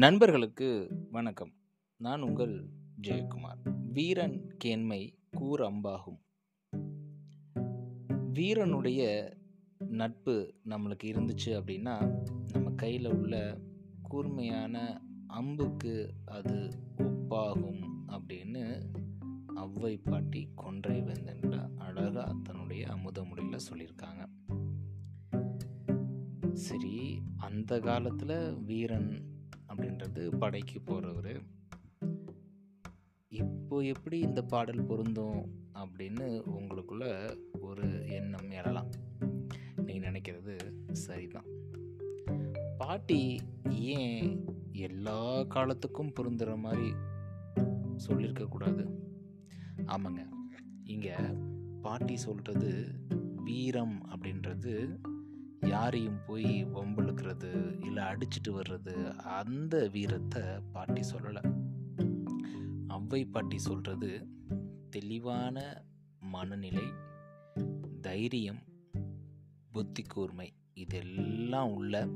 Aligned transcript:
நண்பர்களுக்கு 0.00 0.96
வணக்கம். 1.10 1.52
நான் 1.96 2.22
உங்கள் 2.22 2.68
ஜெயக்குமார். 3.02 3.90
வீரன் 3.92 4.56
கேண்மை 4.64 5.12
கூர் 5.30 5.60
அம்பாகும். 5.60 6.18
வீரனுடைய 8.32 9.32
நட்பு 9.78 10.54
நம்மளுக்கு 10.64 11.04
இருந்துச்சு 11.04 11.46
அப்படின்னா 11.46 12.24
நம்ம 12.52 12.70
கையில் 12.70 13.06
உள்ள 13.06 13.60
கூர்மையான 14.02 15.02
அம்புக்கு 15.26 16.14
அது 16.24 16.70
ஒப்பாகும் 16.98 17.88
அப்படின்னு 18.08 18.82
அவ்வை 19.54 19.96
பாட்டி 19.96 20.48
கொன்றை 20.54 21.02
வெந்தன்ற 21.02 21.74
அழகாக 21.76 22.34
தன்னுடைய 22.42 22.86
அமுத 22.86 23.26
சொல்லியிருக்காங்க. 23.70 24.26
சரி 26.52 27.22
அந்த 27.36 27.80
காலத்தில் 27.80 28.56
வீரன் 28.56 29.38
அப்படின்றது 29.70 30.38
படைக்கு 30.38 30.80
போகிறவர் 30.86 31.40
இப்போ 33.28 33.78
எப்படி 33.78 34.18
இந்த 34.18 34.42
பாடல் 34.42 34.84
பொருந்தும் 34.84 35.52
அப்படின்னு 35.74 36.42
உங்களுக்குள்ள 36.58 37.36
ஒரு 37.60 38.06
எண்ணம் 38.08 38.50
எழலாம். 38.50 38.90
நீங்கள் 39.76 40.10
நினைக்கிறது 40.10 40.56
சரிதான். 40.92 41.44
பாட்டி 42.78 43.40
ஏன் 43.70 44.44
எல்லா 44.72 45.42
காலத்துக்கும் 45.42 46.12
பொருந்துகிற 46.20 46.58
மாதிரி 46.58 46.92
சொல்லியிருக்க 47.96 48.46
கூடாது? 48.46 48.84
ஆமாங்க. 49.86 50.28
இங்கே 50.84 51.14
பாட்டி 51.82 52.16
சொல்கிறது 52.16 52.92
வீரம் 53.44 54.06
அப்படின்றது 54.08 55.00
யாரையும் 55.66 56.24
போய் 56.26 56.64
வம்புழுக்கிறது 56.64 57.80
இல்லை 57.84 58.02
அடிச்சிட்டு 58.02 58.48
வர்றது 58.48 59.14
அந்த 59.14 59.88
வீரத்தை 59.88 60.42
பாட்டி 60.72 61.00
சொல்லலை. 61.00 61.54
அவ்வை 62.86 63.24
பாட்டி 63.24 63.58
சொல்கிறது 63.58 64.26
தெளிவான 64.90 65.84
மனநிலை 66.20 66.84
தைரியம் 68.00 68.62
புத்தி 69.72 70.02
கூர்மை 70.02 70.52
இதெல்லாம் 70.74 71.72
உள்ள. 71.72 72.08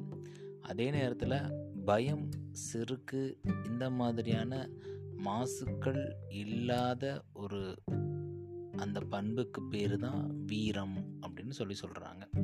அதே 0.60 0.90
நேரத்தில் 0.90 1.64
பயம் 1.84 2.28
செருக்கு 2.50 3.40
இந்த 3.64 3.90
மாதிரியான 3.90 4.68
மாசுக்கள் 5.24 6.12
இல்லாத 6.28 7.24
ஒரு 7.32 7.74
அந்த 8.76 9.00
பண்புக்கு 9.00 9.62
பேர் 9.62 9.96
தான் 9.96 10.44
வீரம் 10.46 11.20
அப்படின்னு 11.20 11.50
சொல்லி 11.50 11.74
சொல்கிறாங்க 11.74 12.43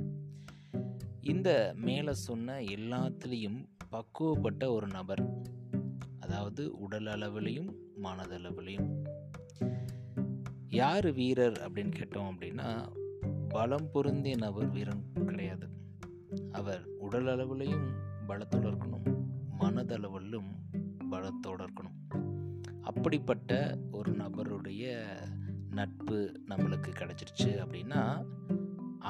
இந்த 1.30 1.72
மேலே 1.76 2.12
சொன்ன 2.12 2.60
எல்லாத்துலேயும் 2.60 3.68
பக்குவப்பட்ட 3.92 4.68
ஒரு 4.68 4.86
நபர். 4.86 5.22
அதாவது 6.20 6.78
உடல் 6.78 7.04
அளவிலையும் 7.04 7.70
மனதளவிலையும் 8.02 8.90
யார் 10.68 11.12
வீரர் 11.12 11.52
அப்படின்னு 11.52 11.92
கேட்டோம் 11.98 12.28
அப்படின்னா 12.30 12.68
பலம் 13.48 13.88
பொருந்திய 13.92 14.36
நபர் 14.36 14.70
வீரன் 14.70 15.04
கிடையாது. 15.26 15.68
அவர் 16.52 16.88
உடல் 16.98 17.26
அளவிலையும் 17.26 17.86
பலத்தோடு 18.28 18.68
இருக்கணும் 18.70 19.06
மனதளவிலும் 19.60 20.50
பலத்தோடு 21.10 21.66
இருக்கணும். 21.66 21.98
அப்படிப்பட்ட 22.80 23.78
ஒரு 23.90 24.12
நபருடைய 24.12 25.06
நட்பு 25.70 26.40
நம்மளுக்கு 26.48 26.90
கிடைச்சிருச்சு 26.98 27.44
அப்படின்னா 27.44 28.24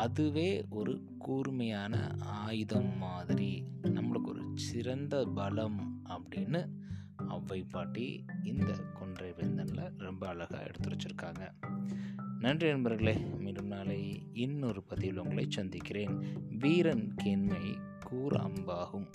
அதுவே 0.00 0.64
ஒரு 0.70 1.04
கூர்மையான 1.18 2.16
ஆயுதம் 2.20 2.98
மாதிரி. 2.98 3.64
நம்மளுக்கு 3.82 4.28
ஒரு 4.28 4.42
சிறந்த 4.54 5.24
பலம் 5.34 6.02
அப்படின்னு 6.08 6.68
அவ்வை 7.16 7.62
பாட்டி 7.62 8.24
இந்த 8.44 8.72
கொன்றை 8.72 9.30
வேந்தனில் 9.30 9.92
ரொம்ப 9.98 10.26
அழகாக 10.26 10.62
எடுத்து 10.62 10.90
வச்சுருக்காங்க. 10.90 11.50
நன்றி 12.38 12.68
நண்பர்களே 12.68 13.16
மீண்டும் 13.16 13.66
நாளை 13.66 14.28
இன்னொரு 14.32 14.82
பதிவில் 14.82 15.18
உங்களை 15.18 15.46
சந்திக்கிறேன். 15.48 16.20
வீரன் 16.58 17.14
கேண்மை 17.24 17.76
கூர் 18.04 18.32
அம்பாகும். 18.32 19.06